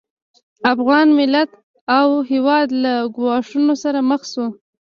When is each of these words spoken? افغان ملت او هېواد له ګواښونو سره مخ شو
افغان 0.73 1.07
ملت 1.19 1.49
او 1.97 2.07
هېواد 2.31 2.67
له 2.83 2.93
ګواښونو 3.15 3.73
سره 3.83 3.99
مخ 4.09 4.21
شو 4.31 4.45